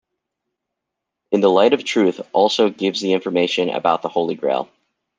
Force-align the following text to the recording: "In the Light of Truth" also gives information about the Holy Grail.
"In 1.31 1.41
the 1.41 1.47
Light 1.47 1.73
of 1.73 1.83
Truth" 1.83 2.21
also 2.33 2.71
gives 2.71 3.03
information 3.03 3.69
about 3.69 4.01
the 4.01 4.09
Holy 4.09 4.33
Grail. 4.33 4.67